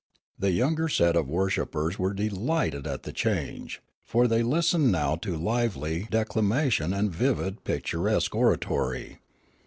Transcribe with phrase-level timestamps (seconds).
[0.39, 5.37] The younger set of worshippers were delighted at the change; for they listened now to
[5.37, 9.19] liveh' declamation and vivid and pic turesque oratory.